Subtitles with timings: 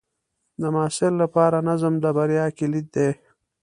[0.61, 3.09] د محصل لپاره نظم د بریا کلید دی.